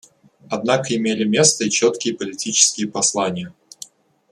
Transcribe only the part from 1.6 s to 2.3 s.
и четкие